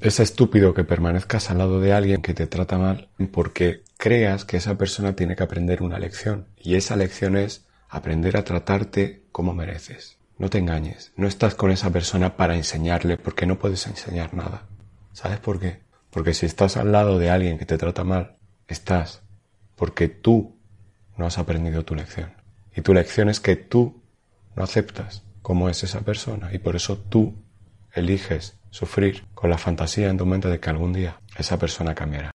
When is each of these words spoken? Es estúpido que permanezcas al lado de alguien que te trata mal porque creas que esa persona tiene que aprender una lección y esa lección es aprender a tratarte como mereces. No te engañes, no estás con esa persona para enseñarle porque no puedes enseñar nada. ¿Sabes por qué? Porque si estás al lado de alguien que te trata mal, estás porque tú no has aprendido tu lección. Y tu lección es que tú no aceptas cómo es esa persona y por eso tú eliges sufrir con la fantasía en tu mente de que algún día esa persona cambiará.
Es 0.00 0.20
estúpido 0.20 0.74
que 0.74 0.84
permanezcas 0.84 1.50
al 1.50 1.58
lado 1.58 1.80
de 1.80 1.92
alguien 1.92 2.22
que 2.22 2.32
te 2.32 2.46
trata 2.46 2.78
mal 2.78 3.08
porque 3.32 3.82
creas 3.96 4.44
que 4.44 4.56
esa 4.56 4.78
persona 4.78 5.16
tiene 5.16 5.34
que 5.34 5.42
aprender 5.42 5.82
una 5.82 5.98
lección 5.98 6.46
y 6.56 6.76
esa 6.76 6.94
lección 6.94 7.36
es 7.36 7.66
aprender 7.88 8.36
a 8.36 8.44
tratarte 8.44 9.24
como 9.32 9.54
mereces. 9.54 10.16
No 10.38 10.50
te 10.50 10.58
engañes, 10.58 11.12
no 11.16 11.26
estás 11.26 11.56
con 11.56 11.72
esa 11.72 11.90
persona 11.90 12.36
para 12.36 12.54
enseñarle 12.54 13.16
porque 13.16 13.44
no 13.44 13.58
puedes 13.58 13.88
enseñar 13.88 14.34
nada. 14.34 14.68
¿Sabes 15.12 15.40
por 15.40 15.58
qué? 15.58 15.80
Porque 16.10 16.32
si 16.32 16.46
estás 16.46 16.76
al 16.76 16.92
lado 16.92 17.18
de 17.18 17.30
alguien 17.30 17.58
que 17.58 17.66
te 17.66 17.76
trata 17.76 18.04
mal, 18.04 18.36
estás 18.68 19.22
porque 19.74 20.06
tú 20.06 20.56
no 21.16 21.26
has 21.26 21.38
aprendido 21.38 21.84
tu 21.84 21.96
lección. 21.96 22.34
Y 22.72 22.82
tu 22.82 22.94
lección 22.94 23.28
es 23.28 23.40
que 23.40 23.56
tú 23.56 24.00
no 24.54 24.62
aceptas 24.62 25.24
cómo 25.42 25.68
es 25.68 25.82
esa 25.82 26.02
persona 26.02 26.54
y 26.54 26.58
por 26.58 26.76
eso 26.76 26.98
tú 26.98 27.34
eliges 27.92 28.57
sufrir 28.70 29.24
con 29.34 29.50
la 29.50 29.58
fantasía 29.58 30.08
en 30.08 30.18
tu 30.18 30.26
mente 30.26 30.48
de 30.48 30.60
que 30.60 30.70
algún 30.70 30.92
día 30.92 31.20
esa 31.36 31.58
persona 31.58 31.94
cambiará. 31.94 32.26